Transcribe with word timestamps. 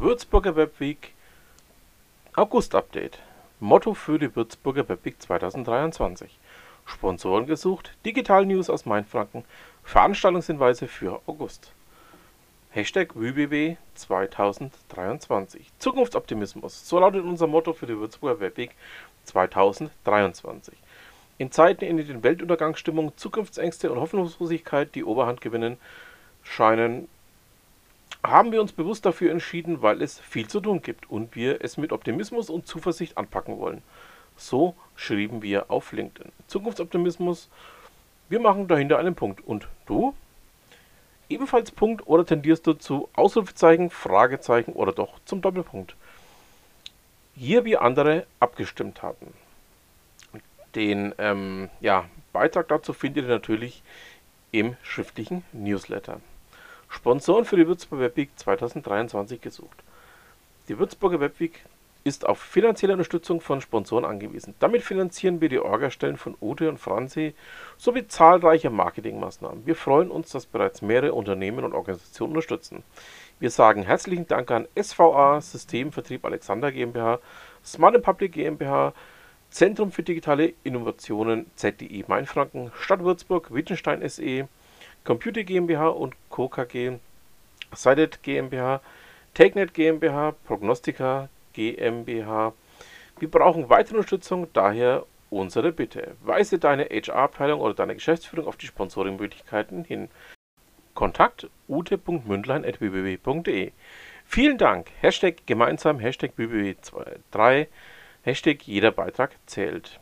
Würzburger 0.00 0.54
Webweek 0.54 1.12
August 2.36 2.76
Update. 2.76 3.18
Motto 3.58 3.94
für 3.94 4.20
die 4.20 4.36
Würzburger 4.36 4.88
Webweek 4.88 5.20
2023. 5.20 6.38
Sponsoren 6.86 7.46
gesucht, 7.46 7.96
Digital 8.06 8.46
News 8.46 8.70
aus 8.70 8.86
Mainfranken, 8.86 9.42
Veranstaltungshinweise 9.82 10.86
für 10.86 11.20
August. 11.26 11.72
Hashtag 12.70 13.16
WBW 13.16 13.74
2023. 13.96 15.66
Zukunftsoptimismus. 15.80 16.88
So 16.88 17.00
lautet 17.00 17.24
unser 17.24 17.48
Motto 17.48 17.72
für 17.72 17.86
die 17.86 17.98
Würzburger 17.98 18.38
Webweek 18.38 18.76
2023. 19.24 20.76
In 21.38 21.50
Zeiten, 21.50 21.84
in 21.84 21.96
denen 21.96 22.22
Weltuntergangsstimmung, 22.22 23.16
Zukunftsängste 23.16 23.90
und 23.90 23.98
Hoffnungslosigkeit 23.98 24.94
die 24.94 25.02
Oberhand 25.02 25.40
gewinnen, 25.40 25.76
scheinen 26.44 27.08
haben 28.24 28.52
wir 28.52 28.60
uns 28.60 28.72
bewusst 28.72 29.06
dafür 29.06 29.30
entschieden, 29.30 29.82
weil 29.82 30.02
es 30.02 30.18
viel 30.18 30.48
zu 30.48 30.60
tun 30.60 30.82
gibt 30.82 31.10
und 31.10 31.36
wir 31.36 31.62
es 31.62 31.76
mit 31.76 31.92
Optimismus 31.92 32.50
und 32.50 32.66
Zuversicht 32.66 33.16
anpacken 33.16 33.58
wollen. 33.58 33.82
So 34.36 34.74
schrieben 34.96 35.42
wir 35.42 35.70
auf 35.70 35.92
LinkedIn. 35.92 36.32
Zukunftsoptimismus, 36.46 37.48
wir 38.28 38.40
machen 38.40 38.68
dahinter 38.68 38.98
einen 38.98 39.14
Punkt. 39.14 39.46
Und 39.46 39.68
du? 39.86 40.14
Ebenfalls 41.28 41.70
Punkt 41.70 42.06
oder 42.06 42.24
tendierst 42.24 42.66
du 42.66 42.72
zu 42.72 43.08
Ausrufezeichen, 43.14 43.90
Fragezeichen 43.90 44.72
oder 44.72 44.92
doch 44.92 45.18
zum 45.24 45.42
Doppelpunkt? 45.42 45.94
Hier 47.34 47.64
wie 47.64 47.76
andere 47.76 48.26
abgestimmt 48.40 49.02
haben. 49.02 49.34
Den 50.74 51.14
ähm, 51.18 51.68
ja, 51.80 52.06
Beitrag 52.32 52.68
dazu 52.68 52.92
findet 52.92 53.24
ihr 53.24 53.30
natürlich 53.30 53.82
im 54.52 54.76
schriftlichen 54.82 55.44
Newsletter. 55.52 56.20
Sponsoren 56.88 57.44
für 57.44 57.56
die 57.56 57.66
Würzburger 57.66 58.04
Webweek 58.04 58.30
2023 58.36 59.40
gesucht. 59.40 59.82
Die 60.68 60.78
Würzburger 60.78 61.20
Webweek 61.20 61.64
ist 62.04 62.26
auf 62.26 62.38
finanzielle 62.38 62.94
Unterstützung 62.94 63.40
von 63.40 63.60
Sponsoren 63.60 64.04
angewiesen. 64.04 64.54
Damit 64.60 64.82
finanzieren 64.82 65.40
wir 65.40 65.48
die 65.48 65.58
Orgastellen 65.58 66.16
von 66.16 66.36
Ute 66.40 66.68
und 66.68 66.78
Franzi 66.78 67.34
sowie 67.76 68.08
zahlreiche 68.08 68.70
Marketingmaßnahmen. 68.70 69.66
Wir 69.66 69.76
freuen 69.76 70.10
uns, 70.10 70.30
dass 70.30 70.46
bereits 70.46 70.80
mehrere 70.80 71.12
Unternehmen 71.12 71.64
und 71.64 71.74
Organisationen 71.74 72.32
unterstützen. 72.32 72.82
Wir 73.40 73.50
sagen 73.50 73.82
herzlichen 73.82 74.26
Dank 74.26 74.50
an 74.50 74.66
SVA 74.80 75.40
Systemvertrieb 75.40 76.24
Alexander 76.24 76.72
GmbH, 76.72 77.20
Smart 77.64 78.02
Public 78.02 78.32
GmbH, 78.32 78.94
Zentrum 79.50 79.92
für 79.92 80.02
digitale 80.02 80.54
Innovationen 80.64 81.46
ZDI 81.56 82.04
Mainfranken, 82.06 82.70
Stadt 82.80 83.00
Würzburg, 83.00 83.52
Wittgenstein 83.52 84.06
SE, 84.08 84.48
Computer 85.04 85.44
GmbH 85.44 85.88
und 85.88 86.14
Co. 86.28 86.48
KG, 86.48 86.98
Sided 87.74 88.22
GmbH, 88.22 88.80
TechNet 89.34 89.74
GmbH, 89.74 90.32
Prognostica 90.44 91.28
GmbH. 91.52 92.52
Wir 93.18 93.30
brauchen 93.30 93.68
weitere 93.68 93.96
Unterstützung, 93.96 94.46
daher 94.52 95.04
unsere 95.30 95.72
Bitte. 95.72 96.16
Weise 96.22 96.58
deine 96.58 96.84
HR-Abteilung 96.84 97.60
oder 97.60 97.74
deine 97.74 97.94
Geschäftsführung 97.94 98.46
auf 98.46 98.56
die 98.56 98.66
Sponsoring-Möglichkeiten 98.66 99.84
hin. 99.84 100.08
Kontakt 100.94 101.48
ute.mündlein.bbb.de 101.68 103.72
Vielen 104.24 104.58
Dank. 104.58 104.88
Hashtag 105.00 105.46
gemeinsam, 105.46 106.00
Hashtag 106.00 106.32
BBB23, 106.36 107.68
Hashtag 108.22 108.62
jeder 108.64 108.90
Beitrag 108.90 109.30
zählt. 109.46 110.00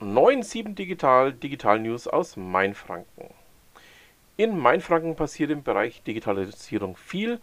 97 0.00 0.76
Digital, 0.76 1.32
Digital 1.32 1.80
News 1.80 2.06
aus 2.06 2.36
Mainfranken. 2.36 3.34
In 4.36 4.56
Mainfranken 4.56 5.16
passiert 5.16 5.50
im 5.50 5.64
Bereich 5.64 6.04
Digitalisierung 6.04 6.96
viel, 6.96 7.40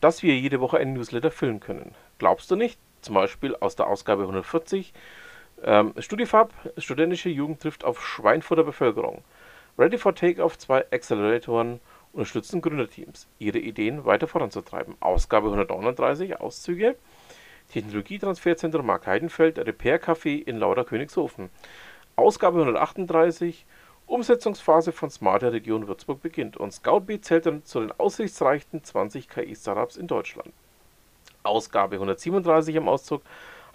dass 0.00 0.22
wir 0.22 0.36
jede 0.36 0.60
Woche 0.60 0.78
einen 0.78 0.92
Newsletter 0.92 1.32
füllen 1.32 1.58
können. 1.58 1.96
Glaubst 2.18 2.48
du 2.50 2.54
nicht? 2.54 2.78
Zum 3.00 3.16
Beispiel 3.16 3.56
aus 3.56 3.74
der 3.74 3.88
Ausgabe 3.88 4.22
140. 4.22 4.92
Ähm, 5.64 5.94
StudiFab, 5.98 6.52
studentische 6.78 7.28
Jugend 7.28 7.60
trifft 7.60 7.82
auf 7.84 8.06
Schweinfurter 8.06 8.62
Bevölkerung. 8.62 9.24
Ready 9.76 9.98
for 9.98 10.14
Takeoff, 10.14 10.58
zwei 10.58 10.84
Acceleratoren 10.92 11.80
unterstützen 12.12 12.62
Gründerteams, 12.62 13.26
ihre 13.40 13.58
Ideen 13.58 14.04
weiter 14.04 14.28
voranzutreiben. 14.28 14.94
Ausgabe 15.00 15.46
139, 15.48 16.40
Auszüge. 16.40 16.94
Technologietransferzentrum 17.72 18.86
Mark 18.86 19.08
Heidenfeld, 19.08 19.58
Repair 19.58 20.00
Café 20.00 20.40
in 20.40 20.58
Lauder 20.58 20.84
Königshofen. 20.84 21.50
Ausgabe 22.18 22.60
138 22.60 23.66
Umsetzungsphase 24.06 24.90
von 24.92 25.10
Smarter 25.10 25.52
Region 25.52 25.86
Würzburg 25.86 26.22
beginnt 26.22 26.56
und 26.56 26.72
Scoutbeat 26.72 27.26
zählt 27.26 27.44
dann 27.44 27.62
zu 27.62 27.80
den 27.80 27.92
aussichtsreichsten 27.92 28.82
20 28.82 29.28
KI-Startups 29.28 29.98
in 29.98 30.06
Deutschland. 30.06 30.50
Ausgabe 31.42 31.96
137 31.96 32.74
im 32.76 32.88
Auszug 32.88 33.20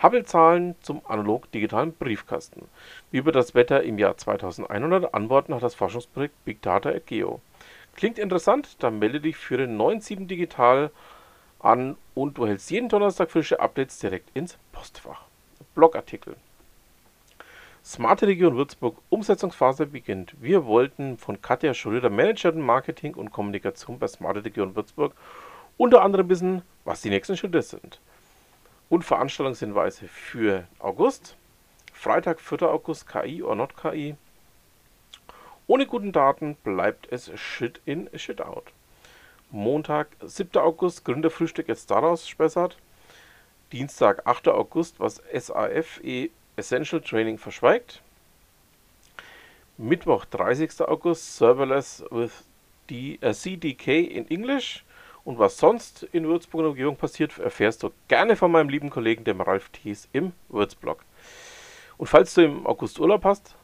Hubble-Zahlen 0.01 0.73
zum 0.81 1.01
analog-digitalen 1.05 1.93
Briefkasten. 1.93 2.67
Wie 3.11 3.19
über 3.19 3.31
das 3.31 3.53
Wetter 3.53 3.83
im 3.83 3.99
Jahr 3.99 4.17
2100 4.17 5.13
Antworten 5.13 5.51
nach 5.51 5.61
das 5.61 5.75
Forschungsprojekt 5.75 6.43
Big 6.43 6.63
Data 6.63 6.89
at 6.89 7.05
Geo. 7.05 7.41
Klingt 7.95 8.17
interessant? 8.17 8.81
Dann 8.81 8.97
melde 8.97 9.21
dich 9.21 9.37
für 9.37 9.57
den 9.57 9.77
97 9.77 10.27
Digital 10.27 10.89
an 11.59 11.95
und 12.15 12.39
du 12.39 12.47
hältst 12.47 12.71
jeden 12.71 12.89
Donnerstag 12.89 13.29
frische 13.29 13.59
Updates 13.59 13.99
direkt 13.99 14.35
ins 14.35 14.57
Postfach. 14.71 15.25
Blogartikel 15.75 16.35
Smarte 17.83 18.27
Region 18.27 18.57
Würzburg 18.57 18.97
Umsetzungsphase 19.09 19.87
beginnt. 19.87 20.35
Wir 20.39 20.67
wollten 20.67 21.17
von 21.17 21.41
Katja 21.41 21.73
Schröder, 21.73 22.11
Managerin 22.11 22.61
Marketing 22.61 23.15
und 23.15 23.31
Kommunikation 23.31 23.97
bei 23.97 24.07
Smarte 24.07 24.45
Region 24.45 24.75
Würzburg, 24.75 25.13
unter 25.77 26.03
anderem 26.03 26.29
wissen, 26.29 26.61
was 26.85 27.01
die 27.01 27.09
nächsten 27.09 27.35
Schritte 27.35 27.63
sind. 27.63 27.99
Und 28.87 29.03
Veranstaltungshinweise 29.03 30.07
für 30.07 30.67
August. 30.77 31.35
Freitag, 31.91 32.39
4. 32.39 32.61
August, 32.63 33.07
KI 33.07 33.41
or 33.41 33.55
not 33.55 33.75
KI. 33.75 34.15
Ohne 35.65 35.87
guten 35.87 36.11
Daten 36.11 36.57
bleibt 36.63 37.11
es 37.11 37.31
Shit 37.33 37.81
in, 37.85 38.09
Shit 38.15 38.41
out. 38.41 38.65
Montag, 39.49 40.09
7. 40.23 40.61
August, 40.61 41.03
Gründerfrühstück 41.03 41.67
jetzt 41.67 41.89
daraus 41.89 42.27
spessart. 42.27 42.77
Dienstag, 43.71 44.27
8. 44.27 44.49
August, 44.49 44.99
was 44.99 45.21
SAFE 45.33 46.29
Essential 46.61 47.01
Training 47.01 47.39
verschweigt. 47.39 48.01
Mittwoch, 49.77 50.25
30. 50.25 50.81
August, 50.81 51.37
Serverless 51.37 52.03
with 52.11 52.45
the, 52.87 53.19
uh, 53.23 53.33
CDK 53.33 53.87
in 53.87 54.27
English. 54.27 54.85
Und 55.23 55.39
was 55.39 55.57
sonst 55.57 56.03
in 56.11 56.27
Würzburg 56.27 56.61
und 56.61 56.69
Umgebung 56.69 56.97
passiert, 56.97 57.37
erfährst 57.39 57.81
du 57.81 57.91
gerne 58.07 58.35
von 58.35 58.51
meinem 58.51 58.69
lieben 58.69 58.91
Kollegen, 58.91 59.23
dem 59.23 59.41
Ralf 59.41 59.69
Thies, 59.69 60.07
im 60.13 60.33
Würzblog. 60.49 61.03
Und 61.97 62.07
falls 62.07 62.35
du 62.35 62.41
im 62.41 62.67
August 62.67 62.99
Urlaub 62.99 63.23
hast, 63.23 63.55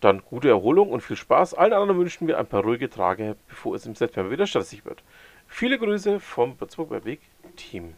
dann 0.00 0.22
gute 0.22 0.50
Erholung 0.50 0.90
und 0.90 1.00
viel 1.00 1.16
Spaß. 1.16 1.54
Allen 1.54 1.72
anderen 1.72 1.98
wünschen 1.98 2.28
wir 2.28 2.38
ein 2.38 2.46
paar 2.46 2.62
ruhige 2.62 2.90
Tage, 2.90 3.36
bevor 3.48 3.74
es 3.74 3.86
im 3.86 3.94
September 3.94 4.30
wieder 4.30 4.46
stressig 4.46 4.84
wird. 4.84 5.02
Viele 5.46 5.78
Grüße 5.78 6.20
vom 6.20 6.60
Würzburg 6.60 7.04
Weg 7.06 7.20
Team. 7.56 7.94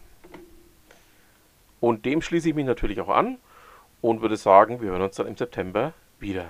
Und 1.80 2.04
dem 2.04 2.22
schließe 2.22 2.50
ich 2.50 2.54
mich 2.54 2.66
natürlich 2.66 3.00
auch 3.00 3.08
an 3.08 3.38
und 4.00 4.22
würde 4.22 4.36
sagen, 4.36 4.80
wir 4.80 4.90
hören 4.90 5.02
uns 5.02 5.16
dann 5.16 5.26
im 5.26 5.36
September 5.36 5.92
wieder. 6.18 6.46